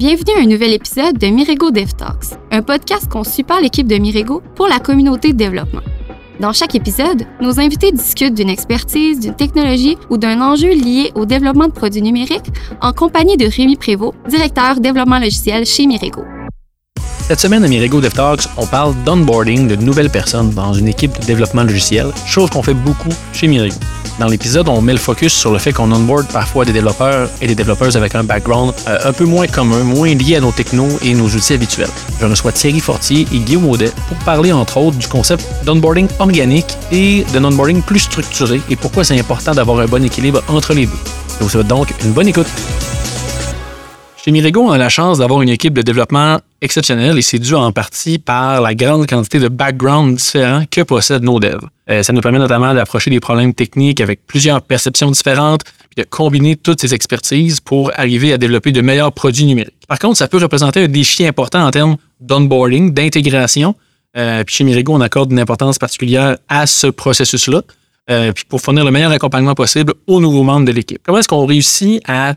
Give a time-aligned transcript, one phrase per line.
[0.00, 3.96] Bienvenue à un nouvel épisode de Mirego Dev Talks, un podcast conçu par l'équipe de
[3.96, 5.82] Mirego pour la communauté de développement.
[6.40, 11.26] Dans chaque épisode, nos invités discutent d'une expertise, d'une technologie ou d'un enjeu lié au
[11.26, 12.50] développement de produits numériques
[12.80, 16.22] en compagnie de Rémi Prévost, directeur développement logiciel chez Mirego.
[17.28, 21.26] Cette semaine à Mirego DevTalks, on parle d'onboarding de nouvelles personnes dans une équipe de
[21.26, 23.76] développement logiciel, chose qu'on fait beaucoup chez Mirego.
[24.20, 27.46] Dans l'épisode, on met le focus sur le fait qu'on onboard parfois des développeurs et
[27.46, 30.90] des développeurs avec un background euh, un peu moins commun, moins lié à nos technos
[31.02, 31.88] et nos outils habituels.
[32.20, 36.76] Je reçois Thierry Fortier et Guillaume Audet pour parler entre autres du concept d'onboarding organique
[36.92, 40.84] et d'un onboarding plus structuré et pourquoi c'est important d'avoir un bon équilibre entre les
[40.84, 40.92] deux.
[41.38, 42.48] Je vous souhaite donc une bonne écoute.
[44.32, 48.18] On a la chance d'avoir une équipe de développement exceptionnelle et c'est dû en partie
[48.18, 51.66] par la grande quantité de backgrounds différents que possèdent nos devs.
[51.90, 56.08] Euh, ça nous permet notamment d'approcher des problèmes techniques avec plusieurs perceptions différentes, puis de
[56.08, 59.74] combiner toutes ces expertises pour arriver à développer de meilleurs produits numériques.
[59.88, 63.74] Par contre, ça peut représenter un défi important en termes d'onboarding, d'intégration.
[64.16, 67.62] Euh, puis chez Mirego, on accorde une importance particulière à ce processus-là,
[68.10, 71.00] euh, puis pour fournir le meilleur accompagnement possible aux nouveaux membres de l'équipe.
[71.04, 72.34] Comment est-ce qu'on réussit à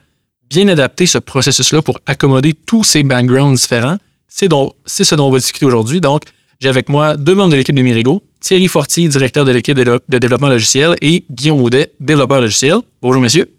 [0.53, 3.97] bien adapter ce processus-là pour accommoder tous ces backgrounds différents.
[4.27, 4.49] C'est,
[4.85, 5.99] ce dont on va discuter aujourd'hui.
[5.99, 6.21] Donc,
[6.59, 9.99] j'ai avec moi deux membres de l'équipe de Mirigo, Thierry Fortier, directeur de l'équipe de,
[10.07, 12.77] développement logiciel, et Guillaume Audet, développeur logiciel.
[13.01, 13.51] Bonjour, messieurs.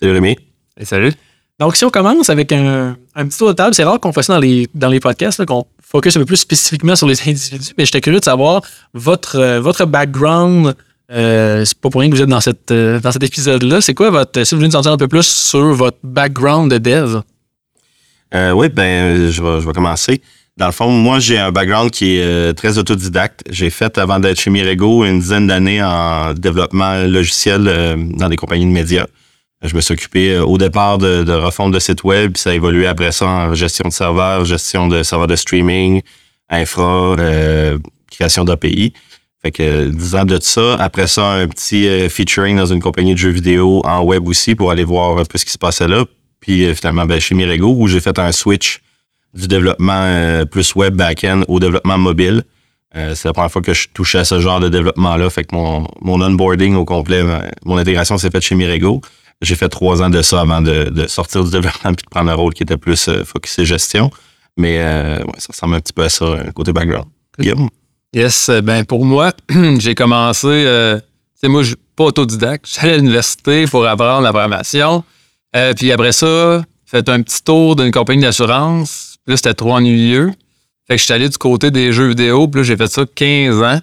[0.00, 0.36] Salut, Rémi.
[0.78, 1.12] Et salut.
[1.60, 4.34] Donc, si on commence avec un, petit tour de table, c'est rare qu'on fasse ça
[4.34, 7.84] dans les, dans les podcasts, qu'on focus un peu plus spécifiquement sur les individus, mais
[7.84, 8.62] j'étais curieux de savoir
[8.92, 10.74] votre, euh, votre background
[11.12, 13.80] euh, c'est pas pour rien que vous êtes dans, euh, dans cet épisode-là.
[13.80, 14.44] C'est quoi votre.
[14.44, 17.20] Si vous voulez nous en dire un peu plus sur votre background de dev?
[18.34, 20.22] Euh, oui, ben, je vais, je vais commencer.
[20.56, 23.42] Dans le fond, moi, j'ai un background qui est très autodidacte.
[23.50, 27.64] J'ai fait, avant d'être chez Mirego, une dizaine d'années en développement logiciel
[28.16, 29.06] dans des compagnies de médias.
[29.62, 32.54] Je me suis occupé au départ de, de refonte de sites web, puis ça a
[32.54, 36.02] évolué après ça en gestion de serveurs, gestion de serveurs de streaming,
[36.50, 37.16] infra,
[38.10, 38.92] création d'API.
[39.42, 40.74] Fait que 10 ans de ça.
[40.74, 44.54] Après ça, un petit euh, featuring dans une compagnie de jeux vidéo en web aussi
[44.54, 46.04] pour aller voir un peu ce qui se passait là.
[46.40, 48.80] Puis euh, finalement, ben, chez Mirego, où j'ai fait un switch
[49.32, 52.42] du développement euh, plus web back-end au développement mobile.
[52.92, 55.30] c'est la première fois que je touchais à ce genre de développement-là.
[55.30, 57.22] Fait que mon, mon onboarding au complet,
[57.64, 59.00] mon intégration s'est faite chez Mirego.
[59.40, 62.30] J'ai fait trois ans de ça avant de, de sortir du développement puis de prendre
[62.30, 64.10] un rôle qui était plus focusé gestion.
[64.58, 67.06] Mais ouais, ça ressemble un petit peu à ça, côté background.
[68.12, 69.32] Yes, euh, ben pour moi,
[69.78, 70.98] j'ai commencé, euh,
[71.34, 72.66] sais, moi, je suis pas autodidacte.
[72.68, 75.04] J'allais à l'université pour apprendre la programmation.
[75.54, 79.16] Euh, puis après ça, fait un petit tour d'une compagnie d'assurance.
[79.24, 80.32] Puis là, c'était trop ennuyeux.
[80.88, 82.48] Fait que je suis allé du côté des jeux vidéo.
[82.48, 83.80] Puis là, j'ai fait ça 15 ans.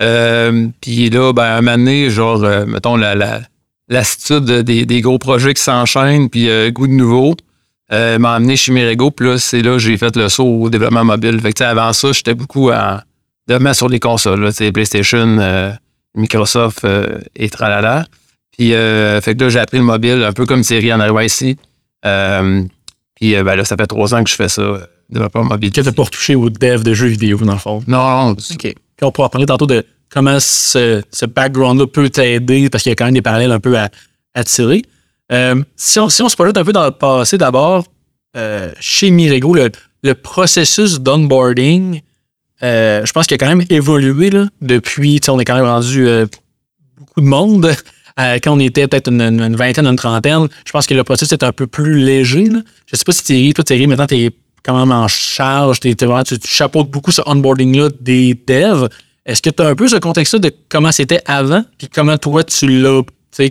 [0.00, 2.38] Euh, puis là, ben, un moment donné, genre,
[2.68, 3.40] mettons, la, la,
[3.88, 7.34] l'attitude des, des, gros projets qui s'enchaînent, puis goût de nouveau,
[7.90, 9.10] m'a amené chez Mirego.
[9.10, 11.40] Puis là, c'est là que j'ai fait le saut au développement mobile.
[11.40, 13.00] Fait que, avant ça, j'étais beaucoup en
[13.48, 15.72] de mettre sur les consoles, là, PlayStation, euh,
[16.14, 18.06] Microsoft euh, et tralala.
[18.52, 21.20] Puis, euh, fait que là, j'ai appris le mobile, un peu comme Thierry en arrivant
[21.20, 21.56] ici.
[22.02, 25.70] puis, ben là, ça fait trois ans que je fais ça, développeur mobile.
[25.70, 27.82] Que t'as pas retouché au dev de jeux vidéo, dans le fond?
[27.86, 28.30] Non.
[28.30, 28.36] OK.
[28.58, 32.94] Puis, on pourra parler tantôt de comment ce, ce background-là peut t'aider, parce qu'il y
[32.94, 33.90] a quand même des parallèles un peu à,
[34.34, 34.82] à tirer.
[35.76, 37.84] si, on, si on se projette un peu dans le passé, d'abord,
[38.80, 39.70] chez Mirego, le,
[40.02, 42.00] le processus d'onboarding,
[42.62, 45.20] euh, je pense qu'il a quand même évolué là, depuis.
[45.28, 46.26] On est quand même rendu euh,
[46.98, 47.74] beaucoup de monde.
[48.18, 51.42] Euh, quand on était peut-être une, vingtaine, une trentaine, je pense que le processus est
[51.42, 52.46] un peu plus léger.
[52.46, 52.60] Là.
[52.86, 54.30] Je sais pas si Thierry, toi Thierry, maintenant tu es
[54.62, 55.94] quand même en charge, tu,
[56.44, 58.88] chapeautes beaucoup ce onboarding-là des devs.
[59.26, 62.42] Est-ce que tu as un peu ce contexte-là de comment c'était avant, puis comment toi
[62.42, 63.02] tu l'as,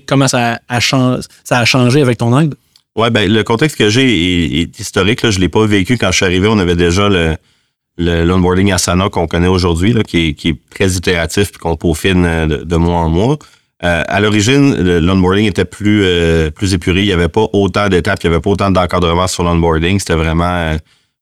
[0.07, 2.55] comment ça a, changé, ça a changé avec ton aide?
[2.95, 5.21] Ouais, ben le contexte que j'ai est, historique.
[5.21, 5.29] Là.
[5.29, 6.47] Je l'ai pas vécu quand je suis arrivé.
[6.47, 7.35] On avait déjà le,
[7.97, 12.47] l'onboarding Asana qu'on connaît aujourd'hui, qui est, qui est très itératif et qu'on peaufine euh,
[12.47, 13.37] de, de, mois en mois.
[13.83, 17.01] Euh, à l'origine, l'onboarding était plus euh, plus épuré.
[17.01, 19.99] Il n'y avait pas autant d'étapes, il n'y avait pas autant d'encadrement sur l'onboarding.
[19.99, 20.77] C'était vraiment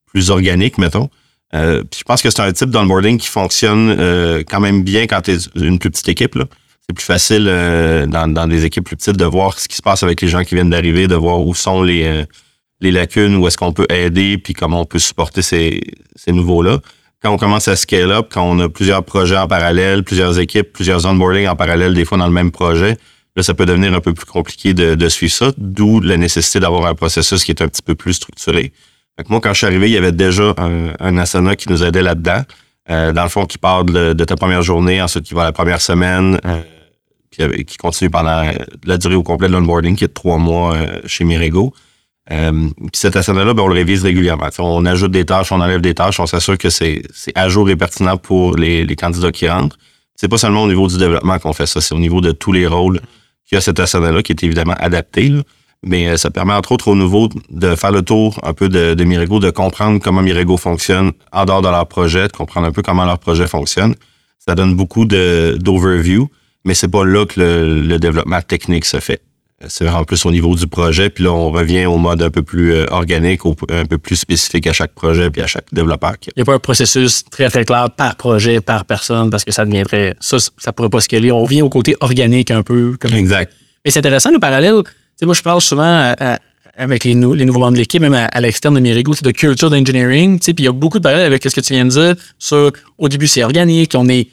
[0.05, 1.09] plus organique, mettons.
[1.51, 5.31] puis je pense que c'est un type d'onboarding qui fonctionne quand même bien quand tu
[5.31, 6.37] es une plus petite équipe.
[6.87, 10.03] C'est plus facile dans, dans des équipes plus petites de voir ce qui se passe
[10.03, 12.25] avec les gens qui viennent d'arriver, de voir où sont les
[12.81, 15.81] les lacunes, où est-ce qu'on peut aider, puis comment on peut supporter ces,
[16.27, 16.79] nouveaux-là.
[17.21, 20.73] Quand on commence à scale up, quand on a plusieurs projets en parallèle, plusieurs équipes,
[20.73, 22.97] plusieurs onboarding en parallèle, des fois dans le même projet,
[23.35, 26.85] là, ça peut devenir un peu plus compliqué de, suivre ça, d'où la nécessité d'avoir
[26.85, 28.73] un processus qui est un petit peu plus structuré.
[29.17, 31.83] Fait moi, quand je suis arrivé, il y avait déjà un, un Asana qui nous
[31.83, 32.43] aidait là-dedans.
[32.89, 35.81] Euh, dans le fond, qui part de, ta première journée, ensuite qui va la première
[35.81, 36.61] semaine, euh,
[37.31, 38.43] puis qui continue pendant
[38.83, 41.73] la durée au complet de l'onboarding, qui est de trois mois euh, chez Mirego.
[42.31, 44.47] Euh, puis cet asana-là, ben, on le révise régulièrement.
[44.59, 47.03] on ajoute des tâches, on enlève des tâches, on s'assure que c'est
[47.35, 49.77] à jour et pertinent pour les, les candidats qui rentrent.
[50.15, 52.53] C'est pas seulement au niveau du développement qu'on fait ça, c'est au niveau de tous
[52.53, 53.01] les rôles
[53.45, 55.33] qu'il y a cet asana-là, qui est évidemment adapté.
[55.85, 58.93] Mais euh, ça permet entre autres au nouveau de faire le tour un peu de,
[58.93, 62.71] de Mirego, de comprendre comment Mirego fonctionne en dehors de leur projet, de comprendre un
[62.71, 63.95] peu comment leur projet fonctionne.
[64.39, 66.29] Ça donne beaucoup d'overview,
[66.63, 69.21] mais c'est pas là que le, le développement technique se fait
[69.67, 71.09] c'est en plus au niveau du projet.
[71.09, 74.67] Puis là, on revient au mode un peu plus euh, organique, un peu plus spécifique
[74.67, 76.15] à chaque projet puis à chaque développeur.
[76.27, 79.51] Il n'y a pas un processus très, très clair par projet, par personne, parce que
[79.51, 80.15] ça deviendrait.
[80.19, 81.31] Ça, ça pourrait pas scaler.
[81.31, 82.97] On revient au côté organique un peu.
[82.99, 83.13] Comme...
[83.13, 83.53] Exact.
[83.85, 84.81] Mais c'est intéressant, le parallèle.
[84.83, 86.13] Tu sais, moi, je parle souvent
[86.75, 89.69] avec les, les, nouveaux membres de l'équipe, même à, l'externe de Mirigo, c'est de culture
[89.69, 90.39] d'engineering.
[90.39, 92.15] Puis il y a beaucoup de parallèles avec ce que tu viens de dire.
[92.39, 93.93] Sur, au début, c'est organique.
[93.95, 94.29] On est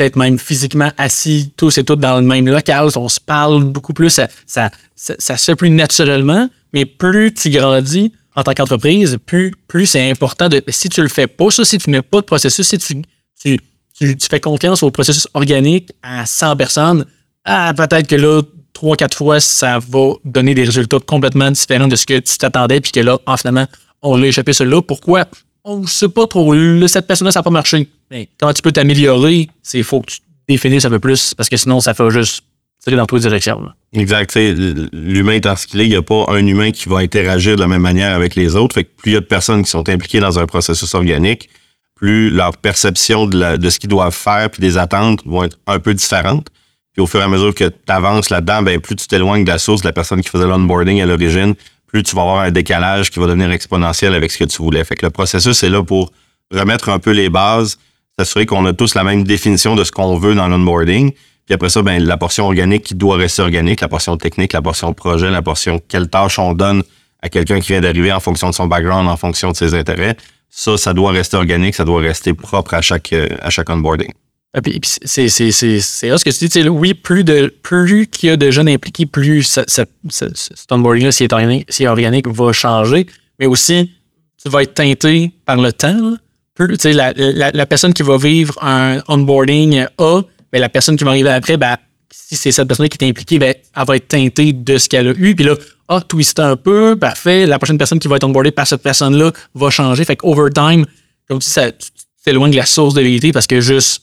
[0.00, 3.92] peut-être même physiquement assis tous et toutes dans le même local, on se parle beaucoup
[3.92, 9.18] plus, ça, ça, ça, se fait plus naturellement, mais plus tu grandis en tant qu'entreprise,
[9.26, 12.22] plus, plus c'est important de, si tu le fais pas, ça, si tu n'as pas
[12.22, 13.02] de processus, si tu,
[13.38, 13.58] tu,
[13.94, 17.04] tu, fais confiance au processus organique à 100 personnes,
[17.44, 18.40] ah, peut-être que là,
[18.72, 22.80] trois, quatre fois, ça va donner des résultats complètement différents de ce que tu t'attendais,
[22.80, 23.66] puis que là, en finalement,
[24.00, 24.80] on l'a échappé celui-là.
[24.80, 25.26] Pourquoi?
[25.62, 26.54] On ne sait pas trop.
[26.86, 27.86] cette personne-là, ça n'a pas marché.
[28.10, 30.18] Mais comment tu peux t'améliorer, c'est faut que tu
[30.48, 32.42] définisses un peu plus parce que sinon, ça fait juste
[32.82, 33.62] tirer dans toutes les directions.
[33.92, 34.34] Exact.
[34.34, 38.14] L'humain est, il n'y a pas un humain qui va interagir de la même manière
[38.14, 38.74] avec les autres.
[38.74, 41.50] Fait que plus il y a de personnes qui sont impliquées dans un processus organique,
[41.94, 45.92] plus leur perception de, ce qu'ils doivent faire puis des attentes vont être un peu
[45.94, 46.48] différentes.
[46.92, 49.50] Puis au fur et à mesure que tu avances là-dedans, ben, plus tu t'éloignes de
[49.50, 51.54] la source de la personne qui faisait l'onboarding à l'origine,
[51.86, 54.82] plus tu vas avoir un décalage qui va devenir exponentiel avec ce que tu voulais.
[54.84, 56.10] Fait que le processus est là pour
[56.50, 57.78] remettre un peu les bases,
[58.24, 61.12] s'assurer qu'on a tous la même définition de ce qu'on veut dans l'onboarding.
[61.46, 64.62] Puis après ça, ben, la portion organique qui doit rester organique, la portion technique, la
[64.62, 66.82] portion projet, la portion quelle tâche on donne
[67.22, 70.16] à quelqu'un qui vient d'arriver en fonction de son background, en fonction de ses intérêts.
[70.48, 74.10] Ça, ça doit rester organique, ça doit rester propre à chaque, euh, à chaque onboarding.
[74.52, 76.68] Ah, puis, c'est c'est ce que tu dis.
[76.68, 79.82] Oui, plus de plus qu'il y a de jeunes impliqués, plus ce, ce,
[80.34, 83.06] cet onboarding-là, si est organique, si organique, va changer.
[83.38, 83.92] Mais aussi,
[84.42, 86.16] tu vas être teinté par le temps.
[86.60, 90.22] La, personne qui va vivre un onboarding A,
[90.52, 91.76] ben, la personne qui va arriver après, ben,
[92.10, 95.08] si c'est cette personne qui est impliquée, ben, elle va être teintée de ce qu'elle
[95.08, 95.34] a eu.
[95.34, 95.54] Puis là,
[95.88, 97.46] ah, twist un peu, parfait.
[97.46, 100.04] La prochaine personne qui va être onboardée par cette personne-là va changer.
[100.04, 100.86] Fait qu'overtime,
[101.28, 101.70] comme si ça
[102.32, 104.02] loin de la source de vérité parce que juste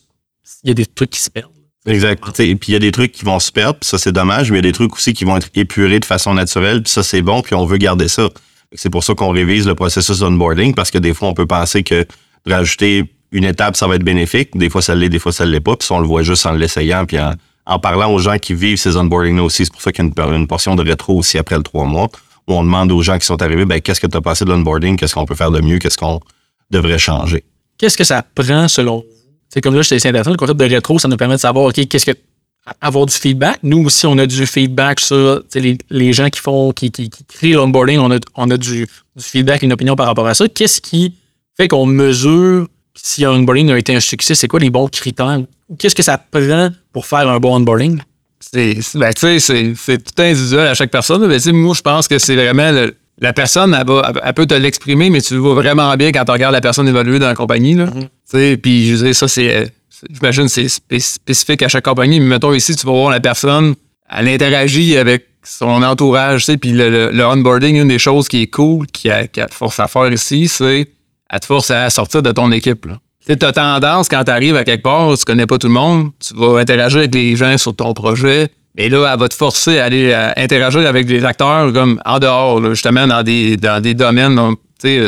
[0.63, 1.51] il y a des trucs qui se perdent.
[1.85, 2.21] Exact.
[2.35, 4.57] Puis il y a des trucs qui vont se perdre, puis ça c'est dommage, mais
[4.57, 7.03] il y a des trucs aussi qui vont être épurés de façon naturelle, puis ça
[7.03, 8.29] c'est bon, puis on veut garder ça.
[8.73, 11.83] C'est pour ça qu'on révise le processus onboarding, parce que des fois on peut penser
[11.83, 12.05] que
[12.45, 14.57] rajouter une étape, ça va être bénéfique.
[14.57, 16.51] Des fois ça l'est, des fois ça l'est pas, puis on le voit juste en
[16.53, 19.65] l'essayant, puis en, parlant aux gens qui vivent ces onboarding-là aussi.
[19.65, 22.07] C'est pour ça qu'il y a une, portion de rétro aussi après le trois mois,
[22.47, 24.49] où on demande aux gens qui sont arrivés, ben, qu'est-ce que tu as passé de
[24.49, 26.19] l'onboarding, qu'est-ce qu'on peut faire de mieux, qu'est-ce qu'on
[26.71, 27.43] devrait changer?
[27.77, 29.03] Qu'est-ce que ça prend selon
[29.49, 31.87] c'est comme là, c'est intéressant, le concept de rétro, ça nous permet de savoir, OK,
[31.87, 32.17] qu'est-ce que.
[32.81, 33.59] avoir du feedback.
[33.63, 37.23] Nous aussi, on a du feedback sur les, les gens qui font, qui, qui, qui
[37.23, 40.47] créent l'onboarding, on a, on a du, du, feedback, une opinion par rapport à ça.
[40.49, 41.15] Qu'est-ce qui
[41.57, 44.35] fait qu'on mesure si un onboarding a été un succès?
[44.35, 45.41] C'est quoi les bons critères?
[45.77, 47.99] Qu'est-ce que ça prend pour faire un bon onboarding?
[48.39, 49.25] C'est, ben, tout
[50.21, 51.25] individuel à chaque personne.
[51.27, 55.21] Mais, moi, je pense que c'est vraiment le, la personne, elle, peut te l'exprimer, mais
[55.21, 57.73] tu le vois vraiment bien quand tu regardes la personne évoluer dans la compagnie.
[57.73, 57.87] Là.
[58.33, 58.57] Mm-hmm.
[58.57, 59.71] Puis je veux dire, ça, c'est.
[60.11, 60.67] J'imagine c'est
[60.99, 63.73] spécifique à chaque compagnie, mais mettons ici, tu vas voir la personne,
[64.15, 68.85] elle interagit avec son entourage, puis le, le, onboarding, une des choses qui est cool,
[68.85, 70.87] qui, a, qui te force à faire ici, c'est
[71.29, 72.87] elle te force à sortir de ton équipe.
[73.25, 76.11] Tu as tendance, quand tu arrives à quelque part, tu connais pas tout le monde,
[76.25, 79.79] tu vas interagir avec les gens sur ton projet, mais là, elle va te forcer
[79.79, 84.39] à aller interagir avec des acteurs comme en dehors, justement, dans des, dans des domaines.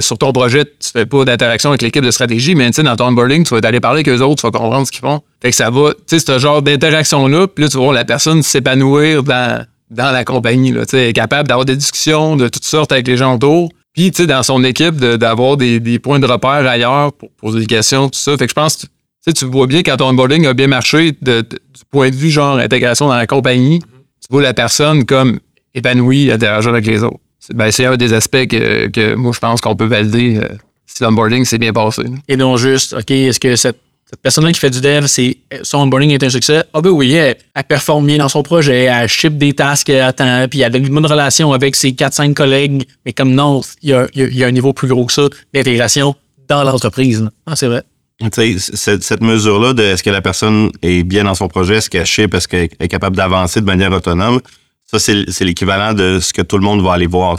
[0.02, 3.46] sur ton projet, tu fais pas d'interaction avec l'équipe de stratégie, mais dans ton onboarding,
[3.46, 5.22] tu vas aller parler avec eux autres, tu vas comprendre ce qu'ils font.
[5.42, 8.42] Fait ça va, tu sais, ce genre d'interaction-là, puis là, tu vas voir la personne
[8.42, 12.92] s'épanouir dans, dans la compagnie, là, tu sais, capable d'avoir des discussions de toutes sortes
[12.92, 13.70] avec les gens autour.
[13.94, 17.66] Puis, tu sais, dans son équipe, d'avoir des, points de repère ailleurs pour poser des
[17.66, 18.38] questions, tout ça.
[18.38, 21.44] Fait que je pense tu, tu vois bien quand ton onboarding a bien marché du
[21.92, 25.40] point de vue genre intégration dans la compagnie, tu vois la personne comme
[25.74, 27.20] épanouie interagir avec les autres.
[27.54, 30.48] Ben, c'est un des aspects que, que moi, je pense qu'on peut valider euh,
[30.86, 32.04] si l'onboarding s'est bien passé.
[32.28, 33.80] Et non juste, OK, est-ce que cette,
[34.18, 36.64] personne-là qui fait du dev, c'est, son onboarding est un succès?
[36.74, 37.38] Ah ben oui, elle,
[37.68, 40.90] performe bien dans son projet, elle ship des tasks à temps, puis elle a une
[40.90, 42.84] bonne relation avec ses 4-5 collègues.
[43.06, 46.16] Mais comme non, il y a, un niveau plus gros que ça d'intégration
[46.48, 47.28] dans l'entreprise.
[47.46, 47.84] Ah, c'est vrai
[48.32, 52.06] cette, cette mesure-là de est-ce que la personne est bien dans son projet, est-ce qu'elle
[52.06, 54.42] chip, est-ce qu'elle est capable d'avancer de manière autonome,
[54.92, 57.38] ça, c'est l'équivalent de ce que tout le monde va aller voir.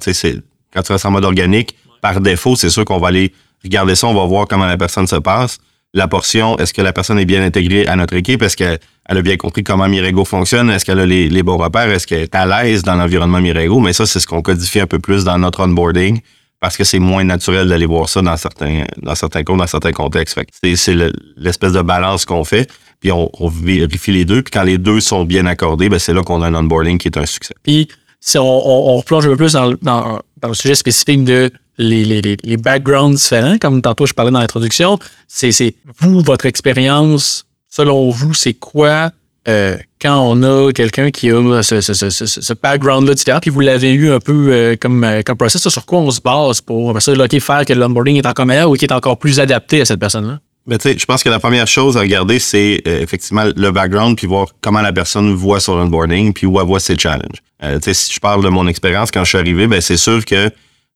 [0.72, 3.32] Quand tu restes en mode organique, par défaut, c'est sûr qu'on va aller
[3.64, 5.58] regarder ça, on va voir comment la personne se passe.
[5.92, 8.42] La portion, est-ce que la personne est bien intégrée à notre équipe?
[8.42, 10.70] Est-ce qu'elle a bien compris comment Mirego fonctionne?
[10.70, 11.90] Est-ce qu'elle a les, bons repères?
[11.90, 13.80] Est-ce qu'elle est à l'aise dans l'environnement Mirego?
[13.80, 16.20] Mais ça, c'est ce qu'on codifie un peu plus dans notre onboarding
[16.60, 19.92] parce que c'est moins naturel d'aller voir ça dans certains dans certains cours, dans certains
[19.92, 20.38] contextes.
[20.62, 22.70] C'est, c'est le- l'espèce de balance qu'on fait,
[23.00, 26.22] puis on, vérifie les deux, puis quand les deux sont bien accordés, ben c'est là
[26.22, 27.54] qu'on a un onboarding qui est un succès.
[27.62, 27.88] Puis,
[28.20, 31.50] si on, on, on replonge un peu plus dans, dans, dans le sujet spécifique de
[31.80, 37.46] les, les, les, backgrounds différents, comme tantôt je parlais dans l'introduction, c'est, vous, votre expérience,
[37.68, 39.10] selon vous, c'est quoi
[39.48, 43.60] euh, quand on a quelqu'un qui a ce, ce, ce, ce, background-là différent, puis vous
[43.60, 46.92] l'avez eu un peu euh, comme, euh, comme process, sur quoi on se base pour
[46.92, 49.98] là, faire que l'onboarding est encore meilleur ou qui est encore plus adapté à cette
[49.98, 50.40] personne-là?
[50.68, 54.82] Je pense que la première chose à regarder, c'est effectivement le background, puis voir comment
[54.82, 57.42] la personne voit son onboarding, puis où elle voit ses challenges.
[57.80, 60.50] Si je parle de mon expérience quand je suis arrivé, ben c'est sûr que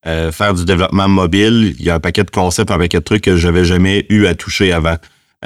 [0.07, 3.05] euh, faire du développement mobile, il y a un paquet de concepts, un paquet de
[3.05, 4.97] trucs que j'avais jamais eu à toucher avant.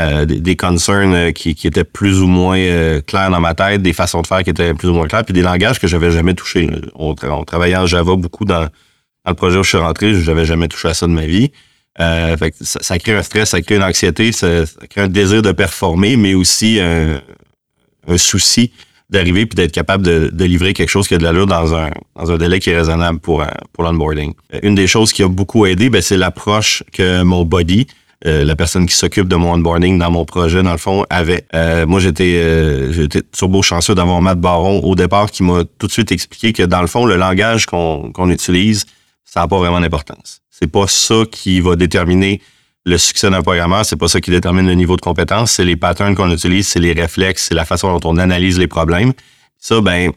[0.01, 3.55] Euh, des, des concerns euh, qui, qui étaient plus ou moins euh, clairs dans ma
[3.55, 5.89] tête, des façons de faire qui étaient plus ou moins claires, puis des langages que
[5.89, 6.71] j'avais jamais touchés.
[6.95, 8.69] on travaillait en Java beaucoup dans, dans
[9.31, 11.51] le projet où je suis rentré, j'avais jamais touché à ça de ma vie.
[12.01, 15.01] Euh, fait que ça, ça crée un stress, ça crée une anxiété, ça, ça crée
[15.01, 17.21] un désir de performer, mais aussi un,
[18.07, 18.71] un souci
[19.11, 21.91] d'arriver puis d'être capable de, de livrer quelque chose qui a de l'allure dans un,
[22.17, 24.35] dans un délai qui est raisonnable pour, un- pour l'onboarding.
[24.55, 27.87] Euh, Une des choses qui a beaucoup aidé, ben, c'est l'approche que mon body,
[28.27, 31.45] euh, la personne qui s'occupe de mon onboarding dans mon projet, dans le fond, avait.
[31.55, 35.87] Euh, moi, j'étais euh, j'étais turbo chanceux d'avoir Matt Baron au départ qui m'a tout
[35.87, 38.87] de suite expliqué que, dans le fond, le langage qu'on qu'on utilise,
[39.25, 40.41] ça n'a pas vraiment d'importance.
[40.51, 42.41] C'est pas ça qui va déterminer
[42.89, 45.77] le succès d'un programmeur, c'est pas ça qui détermine le niveau de compétence, c'est les
[45.77, 49.13] patterns qu'on utilise, c'est les réflexes, c'est la façon dont on analyse les problèmes.
[49.59, 50.13] Ça, ben,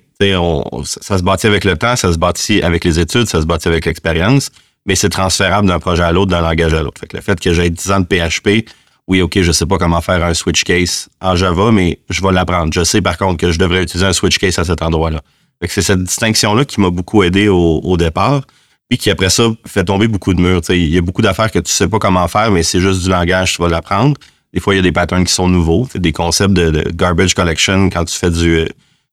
[0.85, 3.67] ça, se bâtit avec le temps, ça se bâtit avec les études, ça se bâtit
[3.67, 4.51] avec l'expérience,
[4.85, 7.01] mais c'est transférable d'un projet à l'autre, d'un langage à l'autre.
[7.01, 8.69] Fait le fait que j'ai 10 ans de PHP,
[9.07, 12.31] oui, OK, je sais pas comment faire un switch case en Java, mais je vais
[12.31, 12.71] l'apprendre.
[12.71, 15.21] Je sais par contre que je devrais utiliser un switch case à cet endroit-là.
[15.67, 18.43] C'est cette distinction-là qui m'a beaucoup aidé au départ
[18.91, 20.59] puis qui après ça fait tomber beaucoup de murs.
[20.67, 23.09] Il y a beaucoup d'affaires que tu sais pas comment faire, mais c'est juste du
[23.09, 24.17] langage, tu vas l'apprendre.
[24.53, 25.87] Des fois, il y a des patterns qui sont nouveaux.
[25.95, 28.67] Des concepts de, garbage collection quand tu fais du, euh,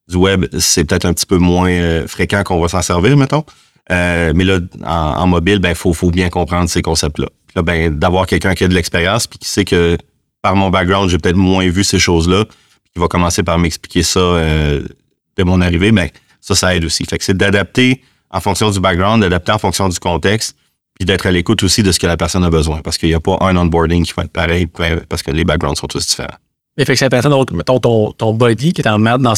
[0.08, 3.44] du web, c'est peut-être un petit peu moins euh, fréquent qu'on va s'en servir, mettons.
[3.92, 7.28] Euh, mais là, en, mobile, ben faut, faut bien comprendre ces concepts-là.
[7.54, 9.96] Là, ben, d'avoir quelqu'un qui a de l'expérience puis qui sait que
[10.42, 12.46] par mon background, j'ai peut-être moins vu ces choses-là,
[12.92, 16.08] qui va commencer par m'expliquer ça de mon arrivée, ben
[16.40, 17.04] ça, ça aide aussi.
[17.04, 20.56] Fait que c'est d'adapter en fonction du background, d'adapter en fonction du contexte,
[20.98, 22.80] puis d'être à l'écoute aussi de ce que la personne a besoin.
[22.80, 25.44] Parce qu'il n'y a pas un onboarding qui va être pareil, ben, parce que les
[25.44, 26.36] backgrounds sont tous différents.
[26.76, 29.34] Mais fait que c'est intéressant, donc, mettons, ton, ton body qui est en merde dans,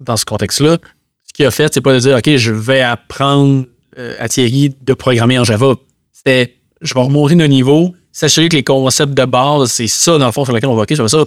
[0.00, 0.78] dans ce contexte-là,
[1.26, 3.64] ce qu'il a fait, c'est pas de dire, OK, je vais apprendre
[3.98, 5.74] euh, à Thierry de programmer en Java.
[6.12, 10.26] C'était, je vais remonter d'un niveau, s'assurer que les concepts de base, c'est ça, dans
[10.26, 11.24] le fond, sur lequel on va, OK, je vais ça.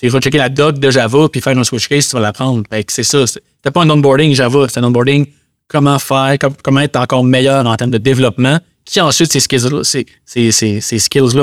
[0.00, 2.22] C'est, je vais checker la doc de Java, puis faire un switch case, tu vas
[2.22, 2.62] l'apprendre.
[2.68, 3.26] Fait que c'est ça.
[3.26, 5.26] C'était pas un onboarding Java, c'était un onboarding
[5.68, 9.82] comment faire, com- comment être encore meilleur en termes de développement, qui ensuite, ces skills-là,
[9.82, 10.06] ces,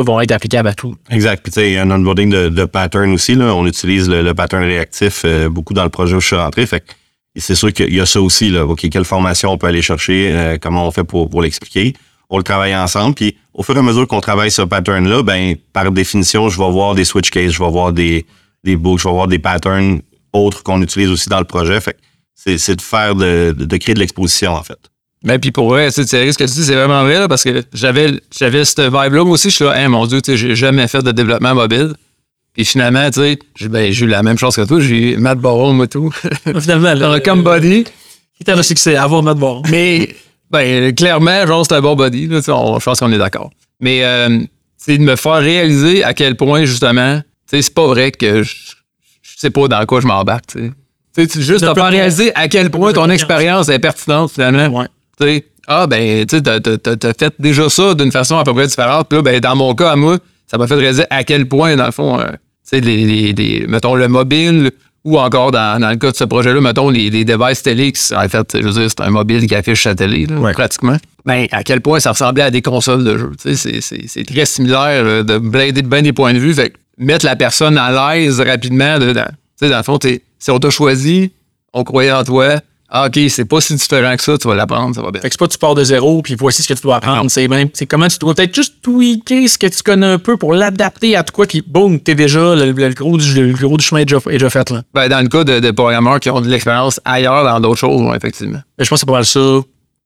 [0.04, 0.96] vont être applicables à tout.
[1.10, 1.42] Exact.
[1.42, 3.36] Puis tu sais, il y a un onboarding de, pattern aussi.
[3.36, 6.66] On utilise le, pattern réactif euh, beaucoup dans le projet où je suis rentré.
[6.66, 6.84] Fait
[7.36, 8.54] c'est sûr qu'il y a ça aussi.
[8.92, 11.94] Quelle formation on peut aller chercher, euh, comment on fait pour, l'expliquer.
[12.30, 13.16] On le travaille ensemble.
[13.16, 16.70] Puis au fur et à mesure qu'on travaille ce pattern-là, ben par définition, je vais
[16.70, 18.26] voir des switch cases, je vais voir des,
[18.66, 20.02] books, je vais voir des patterns
[20.34, 21.80] autres qu'on utilise aussi dans le projet.
[22.36, 24.78] C'est, de faire de, de, de créer de l'exposition, en fait.
[25.24, 27.44] Mais puis pour vrai, tu sais, ce que tu dis, c'est vraiment vrai, là, parce
[27.44, 29.24] que j'avais, j'avais cette vibe-là.
[29.24, 31.54] Moi aussi, je suis là, Hein, mon Dieu, tu sais, j'ai jamais fait de développement
[31.54, 31.94] mobile.
[32.54, 34.80] Puis finalement, tu sais, j'ai, ben, j'ai eu la même chose que toi.
[34.82, 36.12] J'ai eu Matt Barrow, moi, tout.
[36.60, 37.84] Finalement, le comme body.
[38.38, 39.62] qui t'a le succès, avoir notre bord.
[39.70, 40.16] Mais,
[40.50, 42.28] ben, clairement, genre, c'est un bon body.
[42.28, 43.52] Là, on- je pense qu'on est d'accord.
[43.80, 44.40] Mais, euh,
[44.76, 48.42] c'est de me faire réaliser à quel point, justement, tu sais, c'est pas vrai que
[48.44, 48.54] je,
[49.22, 50.72] je sais pas dans quoi je m'embarque, tu sais.
[51.16, 54.68] Tu sais, tu- juste de- réaliser à quel point ton expérience est pertinente, finalement.
[54.80, 54.86] Ouais.
[55.20, 56.60] Tu sais, ah, ben, tu t'as,
[57.18, 59.08] fait déjà ça d'une façon à peu près différente.
[59.10, 61.76] Puis là, ben, dans mon cas, à moi, ça m'a fait réaliser à quel point,
[61.76, 64.72] dans le fond, euh, tu sais, les, les- les- mettons, le mobile
[65.04, 68.16] ou encore dans, dans le cas de ce projet-là, mettons, les, les devices télé, qui,
[68.16, 70.54] en fait, je veux dire, c'est un mobile qui affiche sa télé, là, Ouais.
[70.54, 70.98] pratiquement.
[71.26, 73.32] Ben, à quel point ça ressemblait à des consoles de jeu.
[73.42, 76.54] Tu sais, c'est, très similaire euh, de bien de bien des points de vue.
[76.54, 79.06] Fait mettre la personne à l'aise rapidement, tu
[79.60, 81.32] sais, dans le fond, t'es- si on t'a choisi,
[81.74, 82.60] on croyait en toi.
[82.94, 85.22] Ah, OK, c'est pas si différent que ça, tu vas l'apprendre, ça va bien.
[85.22, 87.32] Fait que c'est pas tu pars de zéro, puis voici ce que tu dois apprendre.
[87.32, 90.36] C'est même, c'est comment tu dois peut-être juste tweaker ce que tu connais un peu
[90.36, 93.86] pour l'adapter à quoi, puis boum, t'es déjà, le, le gros, du, le gros du
[93.86, 94.82] chemin est déjà, est déjà fait, là.
[94.94, 98.02] Ben, dans le cas de, de programmeurs qui ont de l'expérience ailleurs dans d'autres choses,
[98.02, 98.60] ouais, effectivement.
[98.78, 99.40] Je pense que c'est pas mal ça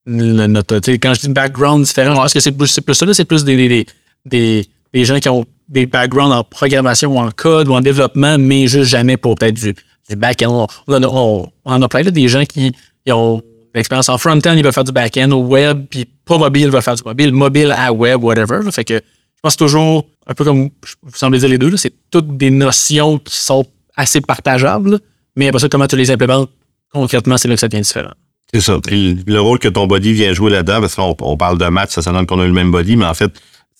[0.06, 3.16] le- notre, quand je dis background différent, est-ce que c'est plus, c'est plus ça, là,
[3.16, 3.86] c'est plus des, des, des,
[4.26, 8.38] des, des gens qui ont des backgrounds en programmation ou en code ou en développement,
[8.38, 9.74] mais juste jamais pour peut-être du,
[10.10, 10.68] du back-end.
[10.88, 12.72] On, on, on- a plein, là, des gens qui,
[13.10, 13.42] ont
[13.74, 16.82] l'expérience en front-end, ils veulent faire du back-end au web, puis pas mobile, ils veulent
[16.82, 18.60] faire du mobile, mobile à web, whatever.
[18.72, 20.70] Fait que je pense toujours, un peu comme
[21.04, 25.00] vous semblez dire les deux, c'est toutes des notions qui sont assez partageables,
[25.36, 26.50] mais après ça, comment tu les implémentes
[26.92, 28.14] concrètement, c'est là que ça devient différent.
[28.54, 28.80] C'est ça.
[28.90, 32.02] Le rôle que ton body vient jouer là-dedans, parce qu'on on parle de match, ça,
[32.02, 33.32] ça donne qu'on a le même body, mais en fait,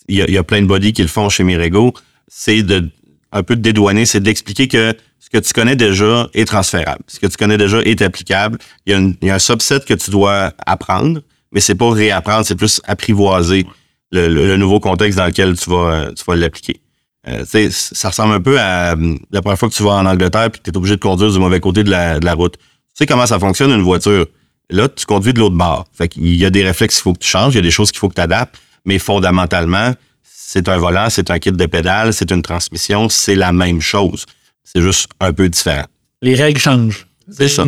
[0.10, 1.94] il y a, il y a plein de bodies qui le font chez Mirego.
[2.28, 2.90] C'est de
[3.36, 7.04] un peu de dédouaner, c'est d'expliquer que ce que tu connais déjà est transférable.
[7.08, 8.58] Ce que tu connais déjà est applicable.
[8.86, 11.20] Il y a, un subset que tu dois apprendre,
[11.52, 13.68] mais c'est pas réapprendre, c'est plus apprivoiser
[14.12, 16.80] le, nouveau contexte dans lequel tu vas, l'appliquer.
[17.28, 20.52] Euh, ça ressemble un peu à euh, la première fois que tu vas en Angleterre
[20.52, 22.56] puis que tu es obligé de conduire du mauvais côté de la, de la route.
[22.58, 22.64] Tu
[22.94, 24.28] sais comment ça fonctionne une voiture?
[24.70, 25.86] Là, tu conduis de l'autre bord.
[25.92, 27.72] Fait qu'il y a des réflexes qu'il faut que tu changes, il y a des
[27.72, 29.94] choses qu'il faut que tu adaptes, mais fondamentalement,
[30.48, 34.26] c'est un volant, c'est un kit de pédales, c'est une transmission, c'est la même chose.
[34.64, 35.86] C'est juste un peu différent.
[36.22, 37.08] Les règles changent.
[37.30, 37.66] C'est ça.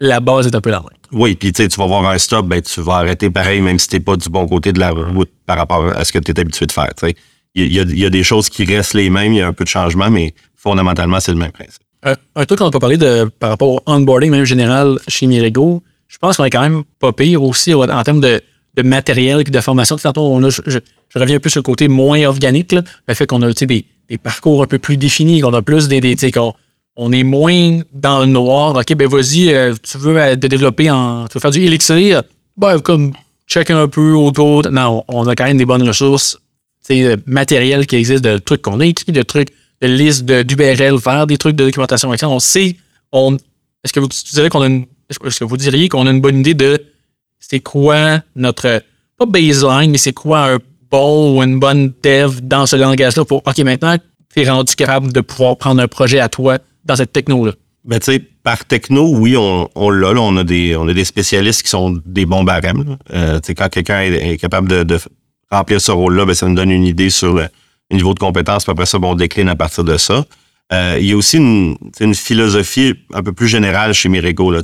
[0.00, 0.88] La base est un peu la même.
[1.12, 3.78] Oui, puis tu sais, tu vas voir un stop, ben tu vas arrêter pareil, même
[3.78, 6.32] si t'es pas du bon côté de la route par rapport à ce que tu
[6.32, 6.90] es habitué de faire.
[6.96, 7.14] tu.
[7.54, 9.46] Il y a, il y a des choses qui restent les mêmes, il y a
[9.46, 11.82] un peu de changement, mais fondamentalement, c'est le même principe.
[12.02, 15.26] Un, un truc qu'on n'a pas parlé de, par rapport au onboarding, même général, chez
[15.26, 18.42] Mirego, je pense qu'on est quand même pas pire aussi en termes de,
[18.76, 19.96] de matériel et de formation.
[20.16, 20.78] On a, je,
[21.14, 24.18] reviens un peu sur le côté moins organique, là, le fait qu'on a des, des
[24.18, 26.00] parcours un peu plus définis, qu'on a plus des.
[26.00, 26.54] des qu'on
[26.98, 28.74] on est moins dans le noir.
[28.74, 31.26] OK, ben vas-y, euh, tu veux euh, te développer en.
[31.28, 32.22] Tu veux faire du Elixir?
[32.56, 33.12] Ben, comme
[33.46, 34.70] check un peu autour.
[34.70, 36.38] Non, on a quand même des bonnes ressources
[36.90, 39.48] euh, matériel qui existe, de trucs qu'on a de trucs,
[39.82, 42.16] de listes d'URL, faire des trucs de documentation.
[42.16, 42.28] ça.
[42.28, 42.76] On sait,
[43.12, 43.36] on,
[43.84, 44.08] est-ce que vous,
[44.48, 46.82] qu'on a une, est-ce que vous diriez qu'on a une bonne idée de
[47.48, 48.82] c'est quoi notre,
[49.18, 50.58] pas baseline, mais c'est quoi un
[50.90, 53.96] bon ou une bonne dev dans ce langage-là pour, OK, maintenant,
[54.34, 57.52] tu es rendu capable de pouvoir prendre un projet à toi dans cette techno-là?
[57.84, 60.20] Ben, tu sais, par techno, oui, on, l'a, là.
[60.20, 62.96] On a des, on a des spécialistes qui sont des bons barèmes.
[63.12, 64.98] Euh, quand quelqu'un est, capable de,
[65.50, 67.46] remplir ce rôle-là, ben, ça nous donne une idée sur le,
[67.92, 68.64] niveau de compétence.
[68.64, 70.24] Puis après ça, ben, on décline à partir de ça.
[70.72, 71.76] Euh, il y a aussi une,
[72.14, 74.62] philosophie un peu plus générale chez Mirego, là.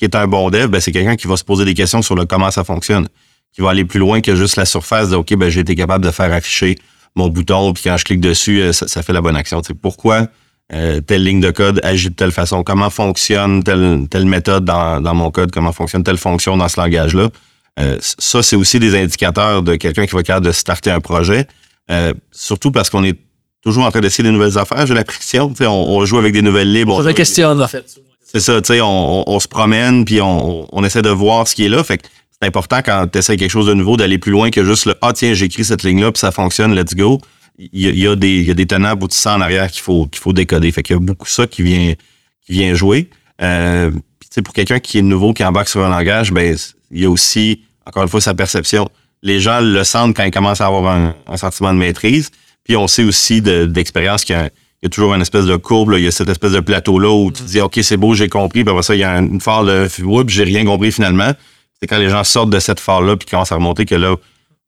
[0.00, 2.14] Qui est un bon dev, ben, c'est quelqu'un qui va se poser des questions sur
[2.14, 3.06] le comment ça fonctionne,
[3.54, 6.02] qui va aller plus loin que juste la surface de OK, ben, j'ai été capable
[6.02, 6.78] de faire afficher
[7.16, 9.60] mon bouton, puis quand je clique dessus, euh, ça, ça fait la bonne action.
[9.60, 10.28] Tu sais, pourquoi
[10.72, 15.02] euh, telle ligne de code agit de telle façon, comment fonctionne telle, telle méthode dans,
[15.02, 17.28] dans mon code, comment fonctionne telle fonction dans ce langage-là?
[17.78, 21.00] Euh, ça, c'est aussi des indicateurs de quelqu'un qui va être capable de starter un
[21.00, 21.46] projet,
[21.90, 23.18] euh, surtout parce qu'on est
[23.62, 25.52] toujours en train d'essayer des nouvelles affaires, j'ai l'impression.
[25.60, 26.98] On, on joue avec des nouvelles libres.
[26.98, 27.84] On- me questionne, en fait.
[28.32, 31.46] C'est ça, tu sais, on, on, on se promène, puis on, on essaie de voir
[31.48, 31.82] ce qui est là.
[31.84, 34.64] Fait que c'est important quand tu essaies quelque chose de nouveau d'aller plus loin que
[34.64, 37.20] juste le Ah tiens, j'écris cette ligne-là, puis ça fonctionne, let's go.
[37.58, 40.20] Il y y a des, y a des tenants aboutissants en arrière qu'il faut, qu'il
[40.20, 40.72] faut décoder.
[40.72, 41.92] Fait qu'il y a beaucoup ça qui vient,
[42.46, 43.10] qui vient jouer.
[43.42, 43.90] Euh,
[44.44, 46.56] pour quelqu'un qui est nouveau, qui embarque sur un langage, ben
[46.90, 48.88] il y a aussi, encore une fois, sa perception.
[49.22, 52.30] Les gens le sentent quand ils commencent à avoir un, un sentiment de maîtrise.
[52.64, 54.48] Puis on sait aussi de- d'expérience qu'il y a,
[54.82, 55.98] il y a toujours une espèce de courbe, là.
[55.98, 58.28] il y a cette espèce de plateau-là où tu te dis OK, c'est beau, j'ai
[58.28, 61.32] compris, puis après ça, il y a une phare de Oups, j'ai rien compris finalement.
[61.80, 64.14] C'est quand les gens sortent de cette phare-là puis commencent à remonter que là,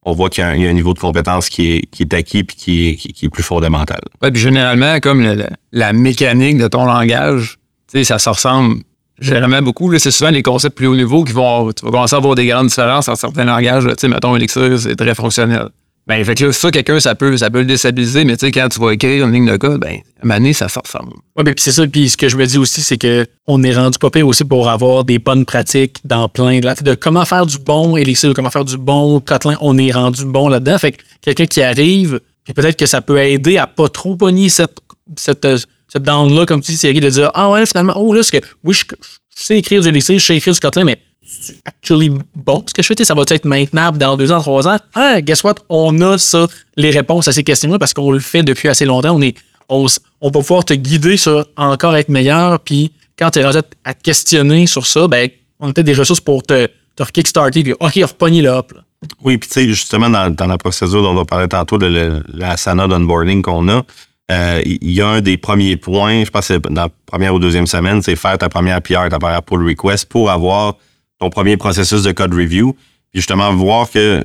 [0.05, 1.81] on voit qu'il y, a un- il y a un niveau de compétence qui est,
[1.91, 4.01] qui est acquis puis qui est, qui, qui est plus fondamental.
[4.21, 7.57] Ouais, puis généralement, comme le- le- la mécanique de ton langage,
[7.91, 8.81] tu sais, ça se ressemble
[9.19, 9.97] généralement beaucoup.
[9.99, 11.71] C'est souvent les concepts plus haut niveau qui vont.
[11.71, 13.85] Tu vas commencer à avoir des grandes différences en certains langages.
[13.85, 13.95] là.
[13.95, 15.69] Tu sais, mettons, Elixir, c'est très fonctionnel.
[16.05, 18.51] Ben, fait que là, ça, quelqu'un, ça peut, ça peut le déstabiliser, mais tu sais,
[18.51, 21.13] quand tu vas écrire une ligne de code, ben, à ça se ressemble.
[21.37, 21.87] Oui, puis c'est ça.
[21.87, 24.43] Puis ce que je me dis aussi, c'est que on est rendu pas pire aussi
[24.43, 28.49] pour avoir des bonnes pratiques dans plein de, de comment faire du bon Elixir, comment
[28.49, 29.55] faire du bon Kotlin.
[29.61, 30.77] On est rendu bon là-dedans.
[30.77, 34.49] Fait que quelqu'un qui arrive, puis peut-être que ça peut aider à pas trop pogner
[34.49, 34.77] cette,
[35.15, 35.47] cette,
[35.87, 38.45] cette down-là, comme tu dis, Thierry, de dire Ah ouais, finalement, oh là, c'est que
[38.65, 42.11] oui, je, je sais écrire du Elixir, je sais écrire du Kotlin, mais c'est actually
[42.35, 44.77] bon ce que je fais, tu ça va être maintenable dans deux ans, trois ans?
[44.93, 45.55] Ah, guess what?
[45.69, 49.15] On a ça, les réponses à ces questions-là parce qu'on le fait depuis assez longtemps.
[49.15, 49.35] On est,
[49.69, 49.85] on,
[50.21, 52.59] on va pouvoir te guider sur encore être meilleur.
[52.59, 55.93] Puis quand tu es rendu à te questionner sur ça, ben, on a peut-être des
[55.93, 57.63] ressources pour te, te kickstarter.
[57.63, 58.73] Puis, OK, repogner là, hop.
[58.73, 58.81] là.
[59.23, 61.87] Oui, puis tu sais, justement, dans, dans la procédure dont on va parler tantôt de
[61.87, 63.83] le- la Asana d'onboarding qu'on a,
[64.31, 67.33] euh, il y a un des premiers points, je pense que c'est dans la première
[67.33, 70.75] ou deuxième semaine, c'est faire ta première PR, ta première pull request pour avoir
[71.23, 72.73] ton premier processus de code review.
[73.11, 74.23] Puis justement, voir que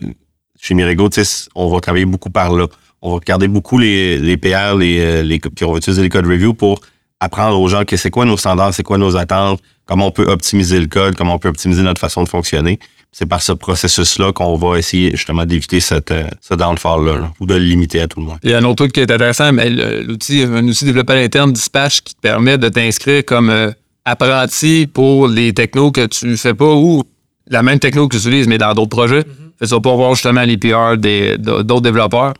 [0.61, 0.74] chez
[1.12, 2.66] sais, on va travailler beaucoup par là.
[3.00, 6.26] On va regarder beaucoup les, PR, les, euh, les, puis on va utiliser les code
[6.26, 6.80] review pour
[7.20, 10.26] apprendre aux gens que c'est quoi nos standards, c'est quoi nos attentes, comment on peut
[10.26, 12.80] optimiser le code, comment on peut optimiser notre façon de fonctionner.
[13.12, 17.46] c'est par ce processus-là qu'on va essayer justement d'éviter cette, euh, ce downfall-là, là, ou
[17.46, 18.38] de le limiter à tout le monde.
[18.42, 21.16] Il y a un autre truc qui est intéressant, mais l'outil, un outil développé à
[21.16, 23.70] l'interne, Dispatch, qui te permet de t'inscrire comme euh,
[24.10, 27.02] apprenti pour les technos que tu fais pas ou
[27.50, 29.24] la même techno que tu utilises, mais dans d'autres projets.
[29.58, 32.34] Fait ça pour voir justement les PR des- d'autres développeurs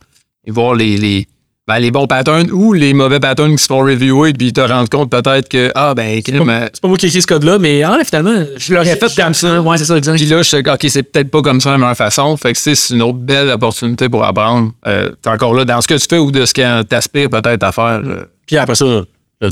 [0.45, 1.27] et voir les, les,
[1.67, 4.87] ben, les bons patterns ou les mauvais patterns qui se font reviewer, puis te rendre
[4.89, 7.59] compte peut-être que, ah, ben, crime, euh, C'est pas moi qui ai écrit ce code-là,
[7.59, 9.61] mais ah, finalement, je l'aurais fait comme ça.
[9.61, 10.15] Ouais, c'est ça, exact.
[10.15, 12.35] Puis là, je sais que, OK, c'est peut-être pas comme ça la meilleure façon.
[12.37, 14.71] Fait que c'est c'est une autre belle opportunité pour apprendre.
[14.87, 17.63] Euh, T'es encore là dans ce que tu fais ou de ce que t'aspires peut-être
[17.63, 18.01] à faire.
[18.47, 19.49] Puis après ça, là,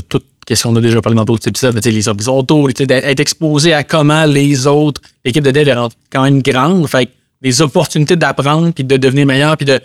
[0.48, 2.02] question qu'on a déjà parlé dans d'autres épisodes, mais les
[2.72, 6.86] tu sais, d'être exposé à comment les autres équipes de dev sont quand même grandes.
[6.88, 7.08] Fait
[7.40, 9.80] des opportunités d'apprendre puis de devenir meilleur puis de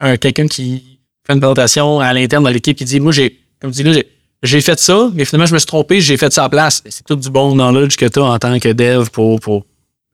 [0.00, 3.70] un, quelqu'un qui fait une présentation à l'interne dans l'équipe qui dit moi j'ai comme
[3.70, 4.00] tu dis là
[4.42, 7.04] j'ai- fait ça mais finalement je me suis trompé j'ai fait ça à place c'est
[7.04, 9.66] tout du bon knowledge que tu as en tant que dev pour, pour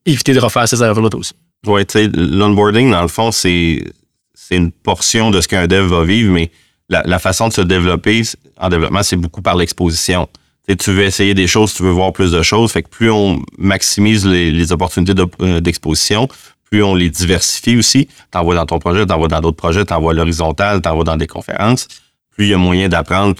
[0.05, 1.33] éviter de refaire ces erreurs là aussi
[1.67, 3.85] Ouais, tu sais, l'onboarding, dans le fond, c'est
[4.35, 6.51] c'est une portion de ce qu'un dev va vivre, mais
[6.91, 8.23] la, façon de se développer
[8.59, 10.29] en développement, c'est beaucoup par l'exposition.
[10.79, 12.73] Tu veux essayer des choses, tu veux voir plus de choses.
[12.73, 16.29] Fait que plus on maximise les, opportunités euh, d'exposition,
[16.71, 18.09] plus on les diversifie aussi.
[18.31, 21.89] T'envoies dans ton projet, t'envoies dans d'autres projets, t'envoies à l'horizontale, t'envoies dans des conférences.
[22.37, 23.35] Plus il y a moyen d'apprendre,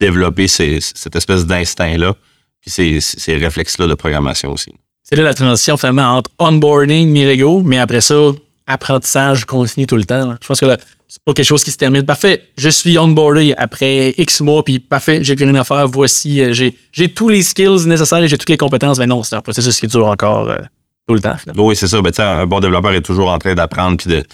[0.00, 2.14] développer ces- cette espèce d'instinct-là,
[2.60, 4.72] puis ces, ces réflexes-là de programmation aussi.
[5.02, 8.32] c'est là la transition finalement entre onboarding Mirego mais après ça
[8.66, 10.38] apprentissage continue tout le temps là.
[10.40, 13.54] je pense que là, c'est pas quelque chose qui se termine parfait je suis onboardé
[13.56, 17.28] après X mois puis parfait j'ai plus rien à faire voici euh, j'ai j'ai tous
[17.28, 20.06] les skills nécessaires et j'ai toutes les compétences mais non c'est un processus qui dure
[20.06, 20.58] encore euh,
[21.06, 21.66] tout le temps finalement.
[21.66, 22.00] Oui, c'est ça.
[22.00, 24.24] Ben, tu sais, un bon développeur est toujours en train d'apprendre puis de,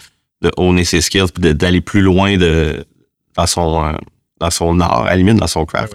[0.42, 2.84] de owner ses skills puis d'aller plus loin de,
[3.36, 3.92] dans son euh,
[4.38, 5.94] dans son art, à la limite dans son craft.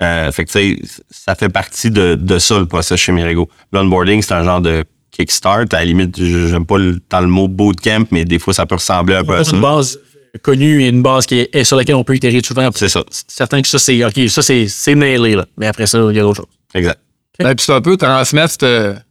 [0.00, 3.48] Euh, fait que tu sais, ça fait partie de, de ça le process chez Mirego.
[3.72, 5.72] L'onboarding, c'est un genre de kickstart.
[5.72, 8.66] À la limite, je- j'aime pas le, tant le mot bootcamp, mais des fois, ça
[8.66, 9.56] peut ressembler un peu à C'est ça.
[9.56, 9.98] une base
[10.42, 13.04] connue et une base qui est, est sur laquelle on peut itérer souvent C'est ça.
[13.28, 16.18] certain que ça c'est ok ça c'est c'est nailé là mais après ça il y
[16.18, 16.98] a d'autres choses Exact.
[17.38, 19.02] Ben, puis c'est un peu transmettre cette,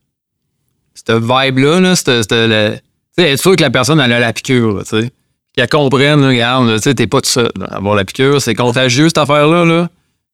[0.95, 2.73] cette vibe-là, là, cette, cette- le-
[3.17, 5.11] tu sais, être sûr que la personne elle a la piqûre, là, tu sais.
[5.55, 8.41] Qu'elle comprenne, là, regarde, tu sais, t'es pas tout seul avoir la piqûre.
[8.41, 9.89] C'est contagieux, cette affaire-là, là.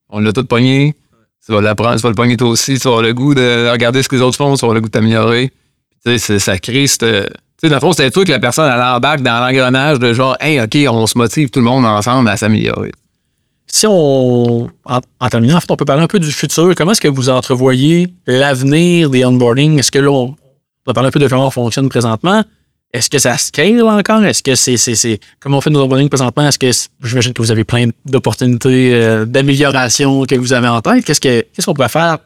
[0.10, 0.96] On l'a tout pogné.
[1.48, 2.74] Tu vas l'apprendre, tu vas le pogner toi aussi.
[2.74, 4.76] Tu vas avoir le goût de regarder ce que les autres font, tu vas avoir
[4.76, 5.54] le goût de t'améliorer.
[6.06, 6.84] Tu sais, ça crée.
[6.84, 7.26] Tu sais,
[7.64, 10.60] dans le fond, c'est toi que la personne, elle embarque dans l'engrenage de genre, hey,
[10.60, 12.92] OK, on se motive tout le monde ensemble à s'améliorer.
[13.68, 16.74] Si on, en, en terminant, en fait, on peut parler un peu du futur.
[16.76, 19.80] Comment est-ce que vous entrevoyez l'avenir des onboarding?
[19.80, 20.36] Est-ce que là, on
[20.86, 22.44] va parler un peu de comment on fonctionne présentement?
[22.98, 24.24] Est-ce que ça scale encore?
[24.24, 26.48] Est-ce que c'est, c'est, c'est, comment on fait nos onboarding présentement?
[26.48, 26.72] Est-ce que,
[27.08, 31.06] j'imagine que vous avez plein d'opportunités, euh, d'amélioration que vous avez en tête.
[31.06, 32.18] Qu'est-ce que, qu'est-ce qu'on pourrait faire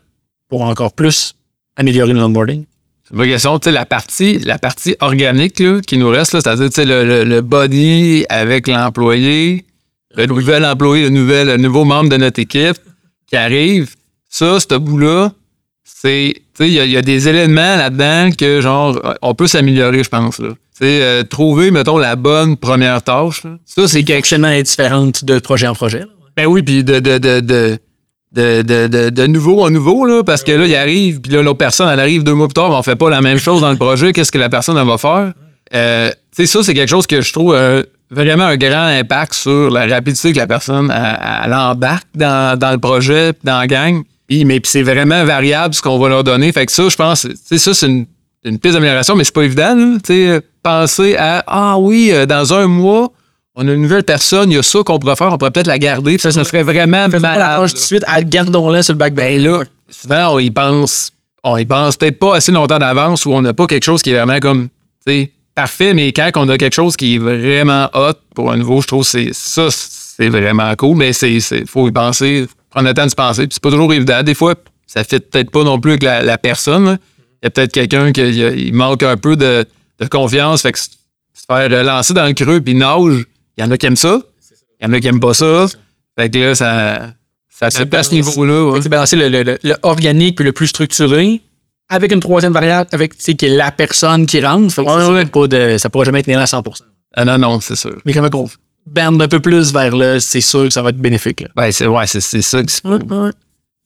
[0.47, 1.35] pour encore plus
[1.75, 2.63] améliorer nos onboarding?
[3.03, 3.59] C'est une vraie question.
[3.59, 6.85] Tu sais, la partie, la partie organique là, qui nous reste, là, c'est-à-dire tu sais,
[6.85, 9.65] le, le, le body avec l'employé,
[10.15, 12.77] le nouvel employé, le, nouvel, le nouveau membre de notre équipe
[13.27, 13.93] qui arrive,
[14.29, 15.33] ça, ce bout-là,
[16.01, 16.33] c'est.
[16.59, 20.37] Il y, y a des éléments là-dedans que, genre, on peut s'améliorer, je pense.
[20.39, 20.49] Là.
[20.83, 23.43] Euh, trouver, mettons, la bonne première tâche.
[23.43, 23.51] là.
[23.65, 25.99] Ça, c'est quelque Extrêmement différente de projet en projet.
[25.99, 26.05] là.
[26.37, 27.77] ben oui, puis de, de, de, de,
[28.33, 31.57] de, de, de, nouveau en nouveau, là, parce que là, il arrive, puis là, l'autre
[31.57, 33.71] personne, elle arrive deux mois plus tard, mais on fait pas la même chose dans
[33.71, 34.13] le projet.
[34.13, 35.33] Qu'est-ce que la personne, elle va faire?
[35.73, 39.33] Euh, tu sais, ça, c'est quelque chose que je trouve euh, vraiment un grand impact
[39.33, 43.67] sur la rapidité que la personne, elle, elle embarque dans, dans le projet, dans la
[43.67, 44.03] gang.
[44.31, 46.53] Puis, mais c'est vraiment variable ce qu'on va leur donner.
[46.53, 48.05] Fait que ça, je pense, ça, c'est une,
[48.45, 49.97] une piste d'amélioration, mais c'est pas évident, là.
[50.01, 53.11] Tu sais, penser à, ah oui, euh, dans un mois,
[53.55, 55.67] on a une nouvelle personne, il y a ça qu'on pourrait faire, on pourrait peut-être
[55.67, 57.67] la garder, ça, ça serait vraiment malade.
[57.67, 61.11] tout de suite, ah, gardons-la sur le back Ben là, souvent, on y pense,
[61.43, 64.11] on y pense peut-être pas assez longtemps d'avance où on n'a pas quelque chose qui
[64.11, 64.69] est vraiment comme,
[65.05, 68.55] tu sais, parfait, mais quand on a quelque chose qui est vraiment hot pour un
[68.55, 72.47] nouveau, je trouve que c'est ça, c'est vraiment cool, mais c'est, c'est, faut y penser,
[72.71, 74.23] prendre le temps de se penser, puis c'est pas toujours évident.
[74.23, 74.55] Des fois,
[74.87, 76.85] ça fait peut-être pas non plus avec la, la personne.
[76.85, 76.97] là.
[77.41, 79.65] Il y a peut-être quelqu'un qui il, manque un peu de,
[79.99, 80.87] de confiance, fait que se
[81.47, 83.25] faire lancer dans le creux puis nage,
[83.57, 84.19] il y en a qui aiment ça,
[84.79, 85.67] il y en a qui aiment pas ça.
[86.17, 87.13] Fait que là, ça,
[87.49, 88.65] ça se à ce niveau-là.
[88.71, 88.81] ouais.
[88.81, 91.41] C'est balancer le, le- le- le organique puis le plus structuré
[91.89, 94.73] avec une troisième variable, avec qui est la personne qui rentre.
[94.73, 96.63] Fait que ça, c'est pas de- ça pourra jamais être né à 100
[97.15, 97.97] Ah non, non, c'est sûr.
[98.05, 98.47] Mais quand même qu'on
[98.85, 101.41] bande un peu plus vers là, c'est sûr que ça va être bénéfique.
[101.41, 101.47] Là.
[101.55, 102.81] Ben, c'est, ouais, c'est, c'est ça qui se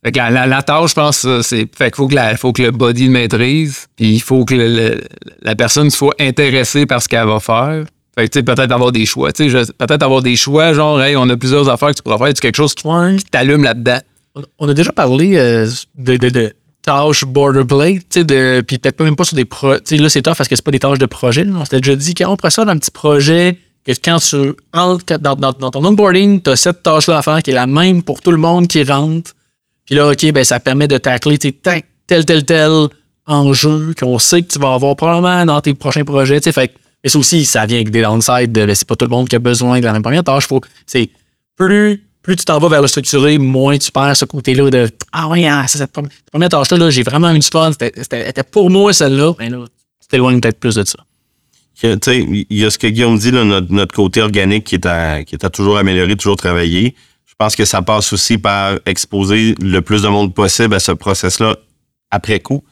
[0.03, 1.67] Fait que la, la, la tâche, je pense, c'est.
[1.75, 4.55] Fait qu'il faut que, la, faut que le body le maîtrise, puis il faut que
[4.55, 5.01] le- le-
[5.41, 7.85] la personne soit intéressée par ce qu'elle va faire.
[8.17, 9.31] Fait que, tu sais, peut-être avoir des choix.
[9.33, 12.17] Tu sais, peut-être avoir des choix, genre, hey, on a plusieurs affaires que tu pourras
[12.17, 13.17] faire, tu quelque chose qui, Ouais.
[13.17, 13.99] qui t'allume là-dedans.
[14.35, 18.77] On- On a déjà parlé euh, de, de, de tâches boilerplate, tu sais, de, puis
[18.77, 19.79] peut-être même pas sur des projets.
[19.81, 21.43] Tu sais, là, c'est tough parce que c'est pas des tâches de projet.
[21.43, 21.51] là.
[21.57, 24.53] On s'était déjà dit, quand on prend ça dans un petit projet, que quand tu
[24.73, 28.21] dans, dans, ton onboarding, tu as cette tâche-là à faire qui est la même pour
[28.21, 29.31] tout le monde qui rentre.
[29.85, 32.87] Puis là, OK, ben, ça permet de tacler, tac, tel, tel, tel
[33.27, 36.39] enjeu qu'on sait que tu vas avoir probablement dans tes prochains projets.
[36.39, 39.11] Fait mais ça aussi, ça vient avec des downsides de, ben, c'est pas tout le
[39.11, 40.47] monde qui a besoin de la même première tâche.
[40.47, 40.59] Faut,
[41.55, 45.27] plus, plus tu t'en vas vers le structuré, moins tu perds ce côté-là de Ah
[45.27, 47.71] oui, ah, ça, cette première, tâche-là, là, j'ai vraiment du fun.
[47.71, 49.33] C'était, pour moi celle-là.
[49.37, 49.65] Ben là,
[50.01, 50.97] tu t'éloignes peut-être plus de ça.
[51.83, 55.23] Il y a ce que Guillaume dit, là, notre, notre côté organique qui est, à,
[55.23, 56.95] qui est à toujours améliorer, toujours travailler.
[57.25, 60.93] Je pense que ça passe aussi par exposer le plus de monde possible à ce
[60.93, 61.57] process-là
[62.11, 62.63] après coup.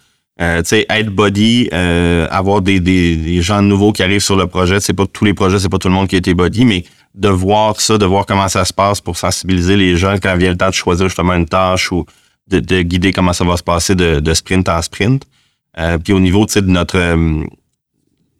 [0.41, 4.79] Euh, être body, euh, avoir des, des, des gens nouveaux qui arrivent sur le projet.
[4.79, 6.85] C'est pas tous les projets, c'est pas tout le monde qui a été body, mais
[7.13, 10.49] de voir ça, de voir comment ça se passe pour sensibiliser les gens quand vient
[10.51, 12.05] le temps de choisir justement une tâche ou
[12.47, 15.23] de, de guider comment ça va se passer de, de sprint en sprint.
[15.77, 17.43] Euh, puis au niveau de notre, euh,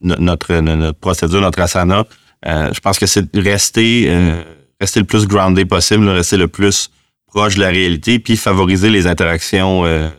[0.04, 2.06] notre, no- notre procédure, notre asana,
[2.46, 4.42] euh, je pense que c'est rester, euh,
[4.80, 6.90] rester le plus groundé possible, rester le plus
[7.28, 10.10] proche de la réalité, puis favoriser les interactions, euh,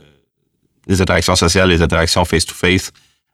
[0.87, 2.91] les interactions sociales, les interactions face-to-face,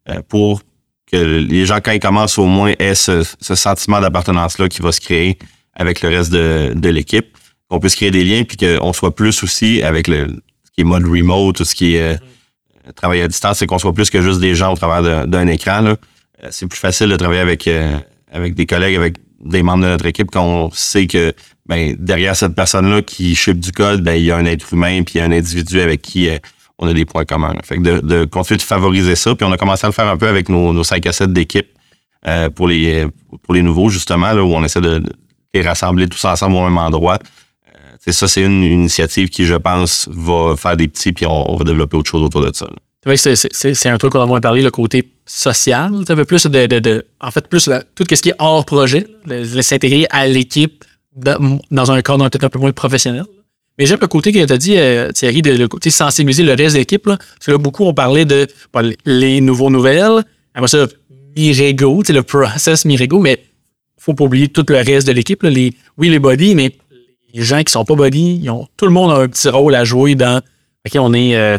[0.08, 0.62] euh, pour
[1.10, 4.92] que les gens, quand ils commencent, au moins aient ce, ce sentiment d'appartenance-là qui va
[4.92, 5.38] se créer
[5.74, 7.36] avec le reste de, de l'équipe,
[7.68, 10.26] qu'on puisse créer des liens, puis qu'on soit plus aussi avec le
[10.64, 13.78] ce qui est mode remote, tout ce qui est euh, travail à distance, c'est qu'on
[13.78, 15.80] soit plus que juste des gens au travers d'un écran.
[15.80, 15.96] là.
[16.44, 17.96] Euh, C'est plus facile de travailler avec, euh,
[18.32, 21.32] avec des collègues, avec des membres de notre équipe, qu'on sait que
[21.66, 25.02] ben, derrière cette personne-là qui ship du code, ben, il y a un être humain,
[25.02, 26.38] puis il y a un individu avec qui euh,
[26.78, 27.54] on a des points communs.
[27.62, 30.16] Fait que de, continuer de favoriser ça, puis on a commencé à le faire un
[30.16, 31.68] peu avec nos, nos 5 à 7 d'équipe
[32.54, 33.06] pour, les,
[33.42, 35.02] pour les nouveaux, justement, là, où on essaie de,
[35.54, 37.18] les rassembler tous ensemble au même endroit.
[37.98, 41.56] C'est ça, c'est une, initiative qui, je pense, va faire des petits, puis on, on
[41.56, 42.66] va développer autre chose autour de ça.
[43.14, 45.92] c'est un truc qu'on a moins parlé, le côté social.
[46.06, 48.64] Tu peu plus de, de, de- en fait, plus la- tout ce qui est hors
[48.64, 51.60] projet, le s'intégrer à l'équipe dans,
[51.92, 53.24] un cadre peut-être un peu moins professionnel.
[53.78, 56.54] Mais j'aime le côté que tu as dit, euh, Thierry, de, le côté sensibiliser le
[56.54, 57.04] reste de l'équipe.
[57.04, 58.46] Parce que là, beaucoup ont parlé de
[59.06, 60.24] les nouveaux nouvelles.
[60.54, 60.86] Après ça,
[61.36, 63.42] Mirego, le process Mirego, mais
[63.98, 65.42] faut pas oublier tout le reste de l'équipe.
[65.44, 66.74] Les, oui, les bodies, mais
[67.32, 69.74] les gens qui sont pas bodies, ils ont, tout le monde a un petit rôle
[69.74, 70.38] à jouer dans.
[70.86, 71.56] OK, on est euh,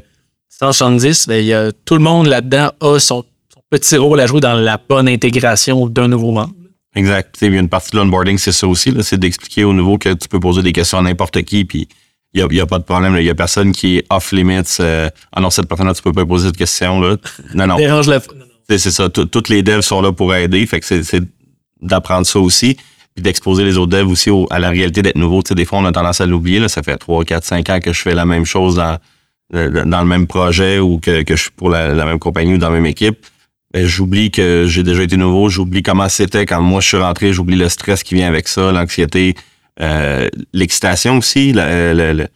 [0.50, 3.24] 170, ben, il y a, tout le monde là-dedans a son
[3.72, 6.54] petit rôle à jouer dans la bonne intégration d'un nouveau membre.
[6.96, 7.38] Exact.
[7.42, 8.92] Il y a une partie de l'onboarding, c'est ça aussi.
[8.92, 11.88] là, C'est d'expliquer au nouveau que tu peux poser des questions à n'importe qui, puis
[12.34, 13.16] il n'y a, il y a pas de problème.
[13.18, 14.78] Il y a personne qui est off-limits.
[14.82, 17.00] euh, ah non, cette personne-là, tu peux pas poser de questions.
[17.00, 17.16] Là.
[17.56, 17.78] Non, non.
[17.78, 18.20] Dérange la.
[18.70, 19.10] C'est c'est ça.
[19.10, 20.66] Tout- Toutes les devs sont là pour aider.
[20.66, 21.24] Fait que c'est-
[21.82, 22.76] d'apprendre ça aussi.
[23.16, 25.42] Puis d'exposer les autres devs aussi au- à la réalité d'être nouveau.
[25.44, 26.60] Tu sais, des fois, on a tendance à l'oublier.
[26.60, 26.68] là.
[26.70, 28.98] Ça fait 3, 4, 5 ans que je fais la même chose dans,
[29.56, 32.54] euh, dans le même projet ou que, que je suis pour la, la même compagnie
[32.54, 33.26] ou dans la même équipe.
[33.74, 35.50] Ben, j'oublie que j'ai déjà été nouveau.
[35.50, 37.34] J'oublie comment c'était quand moi je suis rentré.
[37.34, 39.36] J'oublie le stress qui vient avec ça, l'anxiété,
[39.80, 42.28] euh, l'excitation aussi, le-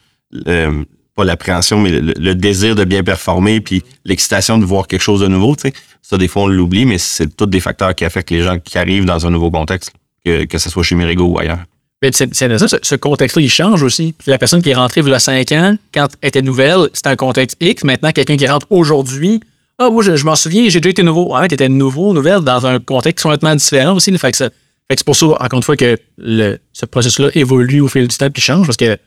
[1.16, 5.28] pas l'appréhension, mais le, désir de bien performer, puis l'excitation de voir quelque chose de
[5.28, 5.56] nouveau.
[6.02, 8.78] Ça, des fois, on l'oublie, mais c'est tous des facteurs qui affectent les gens qui
[8.78, 9.92] arrivent dans un nouveau contexte,
[10.26, 11.60] que, ce soit chez Mirigo ou ailleurs.
[12.04, 14.14] C'est ça, ce, ce contexte-là, il change aussi.
[14.28, 17.10] La personne qui est rentrée il y a 5 ans, quand elle était nouvelle, c'était
[17.10, 17.84] un contexte X.
[17.86, 19.40] Maintenant, quelqu'un qui rentre aujourd'hui,
[19.80, 21.34] ah, moi, je, je m'en souviens, j'ai déjà été nouveau.
[21.36, 24.16] Ah, ouais, t'étais nouveau, nouvelle, dans un contexte complètement différent aussi.
[24.18, 24.50] Fait que, ça-
[24.88, 28.08] fait que c'est pour ça, encore une fois, que le, ce processus-là évolue au fil
[28.08, 28.98] du temps puis change parce que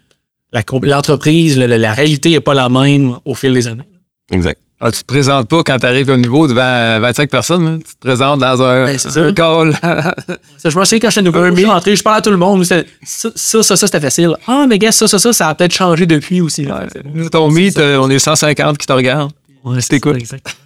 [0.53, 3.85] la l'entreprise, le- le- la réalité n'est pas la même au fil des années.
[4.31, 4.59] Exact.
[4.81, 7.67] Ah, tu te présentes pas quand tu arrives au niveau devant 25 personnes.
[7.67, 7.79] hein?
[7.79, 9.21] Tu te présentes dans un, Ben, c'est ça.
[9.25, 9.73] un call.
[9.83, 12.37] Ça, je me souviens quand j'étais nouveau, je suis rentré, je parlais à tout le
[12.37, 12.63] monde.
[12.65, 14.37] ça, ça, ça, c'était facile.
[14.47, 16.65] Ah, mais gars, ça, ça, ça, ça a peut-être changé depuis aussi.
[16.65, 16.87] là.
[17.33, 19.33] Ton meet, euh, on est 150 qui te regardent.
[19.69, 20.15] Ouais, c'est quoi?
[20.15, 20.57] exact.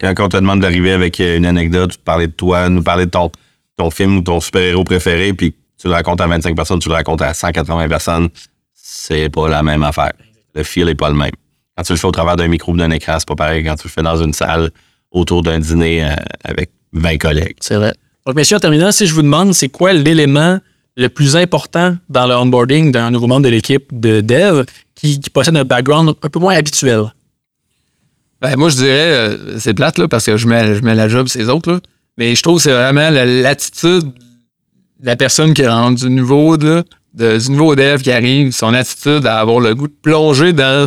[0.00, 3.06] Quand on te demande d'arriver avec euh, une anecdote, de parler de toi, nous parler
[3.06, 3.30] de ton,
[3.76, 6.94] ton film ou ton super-héros préféré, puis tu le racontes à 25 personnes, tu le
[6.94, 8.28] racontes à 180 personnes,
[8.72, 10.12] c'est pas la même affaire.
[10.54, 11.32] Le feel est pas le même.
[11.76, 13.64] Quand tu le fais au travers d'un micro ou d'un écran, c'est pas pareil.
[13.64, 14.70] Quand tu le fais dans une salle
[15.10, 17.56] autour d'un dîner euh, avec 20 collègues.
[17.60, 17.94] C'est vrai.
[18.26, 20.60] Donc, messieurs, en terminant, si je vous demande, c'est quoi l'élément
[20.96, 25.30] le plus important dans le onboarding d'un nouveau membre de l'équipe de dev qui, qui
[25.30, 27.12] possède un background un peu moins habituel?
[28.42, 31.08] Ben, moi, je dirais, euh, c'est plate, là, parce que je mets, je mets la
[31.08, 31.80] job ces autres, là.
[32.18, 34.02] Mais je trouve que c'est vraiment la- l'attitude
[35.00, 39.26] de la personne qui rentre du nouveau, de- du nouveau dev qui arrive, son attitude
[39.26, 40.86] à avoir le goût de plonger dans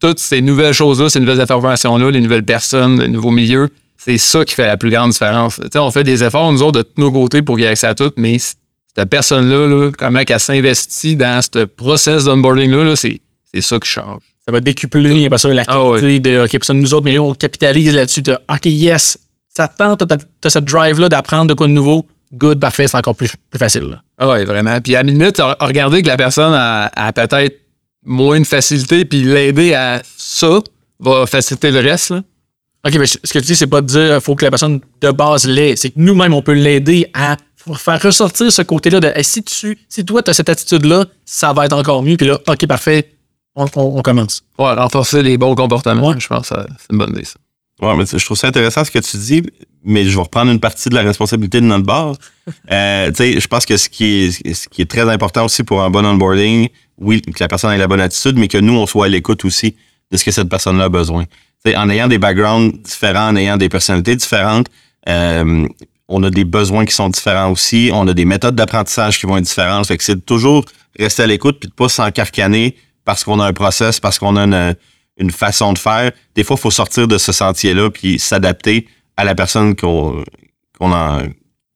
[0.00, 3.68] toutes ces nouvelles choses-là, ces nouvelles informations-là, les nouvelles personnes, les nouveaux milieux.
[3.96, 5.56] C'est ça qui fait la plus grande différence.
[5.56, 7.66] Tu sais, on fait des efforts, nous autres, de tous nos côtés pour qu'il y
[7.66, 12.84] ait accès à tout, mais cette personne-là, là, comment elle s'investit dans ce process d'onboarding-là,
[12.84, 13.20] là, c'est
[13.60, 14.22] ça qui change.
[14.46, 17.34] Ça va décupler après ça, la Ah qualité de OK, ça, nous autres, mais on
[17.34, 21.72] capitalise là-dessus de OK, yes, ça tente, t'as, t'as cette drive-là d'apprendre de quoi de
[21.72, 22.06] nouveau.
[22.32, 24.00] Good, parfait, c'est encore plus, plus facile.
[24.18, 24.80] Ah ouais, vraiment.
[24.80, 27.58] Puis à la minute, re- regarder que la personne a, a peut-être
[28.04, 30.60] moins de facilité, puis l'aider à ça
[30.98, 32.10] va faciliter le reste.
[32.10, 32.22] Là.
[32.86, 35.10] OK, mais ce que tu dis, c'est pas de dire faut que la personne de
[35.10, 35.76] base l'ait.
[35.76, 37.36] C'est que nous-mêmes, on peut l'aider à
[37.76, 41.52] faire ressortir ce côté-là de Hey, si tu si toi, tu as cette attitude-là, ça
[41.52, 42.16] va être encore mieux.
[42.16, 43.12] Puis là, OK, parfait,
[43.54, 44.42] on, on- on commence.
[44.58, 46.08] Ouais, renforcer les bons comportements.
[46.10, 46.20] Ouais.
[46.20, 47.36] Je pense que c'est une bonne idée, ça.
[47.80, 49.42] Ouais, mais je trouve ça intéressant ce que tu dis,
[49.84, 52.14] mais je vais reprendre une partie de la responsabilité de notre bar.
[52.70, 54.04] Euh, tu sais, je pense que ce qui,
[54.44, 57.72] est, ce qui est très important aussi pour un bon onboarding, oui, que la personne
[57.72, 59.74] ait la bonne attitude, mais que nous, on soit à l'écoute aussi
[60.12, 61.24] de ce que cette personne-là a besoin.
[61.64, 64.66] Tu sais, en ayant des backgrounds différents, en ayant des personnalités différentes,
[65.08, 65.66] euh,
[66.08, 69.38] on a des besoins qui sont différents aussi, on a des méthodes d'apprentissage qui vont
[69.38, 69.86] être différentes.
[69.86, 70.64] Fait que c'est de toujours
[70.98, 74.74] rester à l'écoute puis de pas s'encarcaner parce qu'on a un process, parce qu'on a
[75.18, 76.12] une, façon de faire.
[76.34, 80.24] Des fois, il faut sortir de ce sentier-là puis s'adapter à la personne qu'on
[80.80, 81.22] a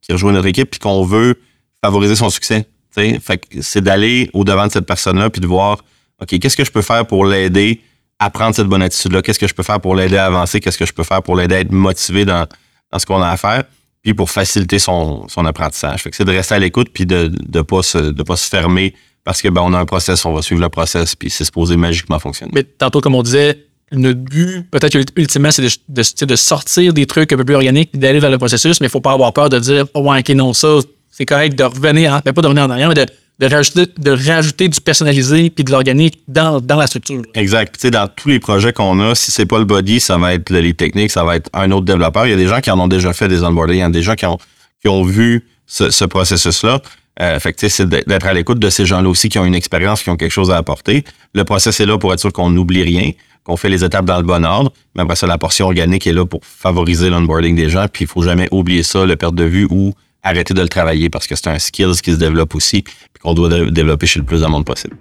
[0.02, 1.40] qui rejoint notre équipe puis qu'on veut
[1.84, 2.66] favoriser son succès.
[2.94, 3.20] tu sais.
[3.20, 5.78] Fait c'est d'aller au devant de cette personne-là puis de voir
[6.20, 7.80] OK, qu'est-ce que je peux faire pour l'aider
[8.18, 9.20] à prendre cette bonne attitude-là?
[9.22, 10.60] Qu'est-ce que je peux faire pour l'aider à avancer?
[10.60, 12.46] Qu'est-ce que je peux faire pour l'aider à être motivé dans,
[12.90, 13.64] dans ce qu'on a à faire?
[14.02, 16.02] Puis pour faciliter son, son apprentissage.
[16.02, 18.48] Fait que c'est de rester à l'écoute puis de ne pas, se, de pas se
[18.48, 18.94] fermer
[19.26, 21.76] parce que ben, on a un process, on va suivre le process puis c'est supposé
[21.76, 22.52] magiquement fonctionner.
[22.54, 26.36] Mais tantôt, comme on disait, le but, peut-être ult- ultimement, c'est de, de, c'est de
[26.36, 29.00] sortir des trucs un peu plus organiques et d'aller vers le processus, mais il faut
[29.00, 30.78] pas avoir peur de dire oh, ouais, ok, non, ça,
[31.10, 33.06] c'est correct de revenir, en, ben, pas de revenir en arrière, mais de,
[33.40, 37.22] de, rajouter, de rajouter du personnalisé puis de l'organique dans, dans la structure.
[37.34, 37.74] Exact.
[37.74, 40.34] Tu sais, dans tous les projets qu'on a, si c'est pas le body, ça va
[40.34, 42.26] être les techniques, ça va être un autre développeur.
[42.26, 43.88] Il y a des gens qui en ont déjà fait des onboarding, il y a
[43.88, 44.38] des gens qui ont,
[44.80, 46.80] qui ont vu ce, ce processus-là.
[47.20, 49.44] Euh, fait que, tu sais, c'est d'être à l'écoute de ces gens-là aussi qui ont
[49.46, 51.04] une expérience, qui ont quelque chose à apporter.
[51.34, 53.12] Le process est là pour être sûr qu'on n'oublie rien,
[53.44, 54.70] qu'on fait les étapes dans le bon ordre.
[54.94, 57.86] Mais après ça, la portion organique est là pour favoriser l'onboarding des gens.
[57.90, 61.08] Puis il faut jamais oublier ça, le perdre de vue ou arrêter de le travailler
[61.08, 64.18] parce que c'est un skills qui se développe aussi puis qu'on doit dé- développer chez
[64.18, 64.96] le plus de monde possible.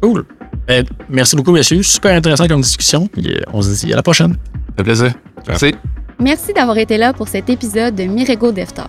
[0.00, 0.24] Cool.
[0.66, 1.82] Ben, merci beaucoup, messieurs.
[1.82, 3.06] Super intéressant comme discussion.
[3.08, 4.32] Puis, euh, on se dit à la prochaine.
[4.34, 5.12] Ça fait plaisir.
[5.46, 5.74] Merci.
[6.18, 8.88] Merci d'avoir été là pour cet épisode de Mirego Dev Talks.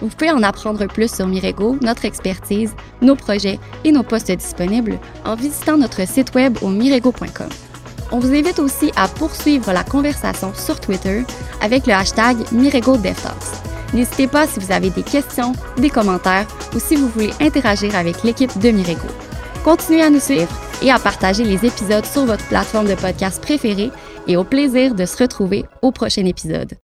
[0.00, 4.98] Vous pouvez en apprendre plus sur Mirego, notre expertise, nos projets et nos postes disponibles
[5.24, 7.48] en visitant notre site web au mirego.com.
[8.12, 11.24] On vous invite aussi à poursuivre la conversation sur Twitter
[11.60, 13.66] avec le hashtag Mirego Dev Talks.
[13.94, 18.22] N'hésitez pas si vous avez des questions, des commentaires ou si vous voulez interagir avec
[18.22, 19.08] l'équipe de Mirego.
[19.64, 23.90] Continuez à nous suivre et à partager les épisodes sur votre plateforme de podcast préférée
[24.28, 26.72] et au plaisir de se retrouver au prochain épisode.